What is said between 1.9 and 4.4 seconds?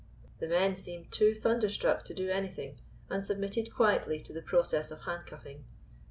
to do anything, and submitted quietly to